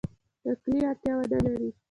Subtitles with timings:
[0.47, 1.69] نقلي اړتیا ونه لري.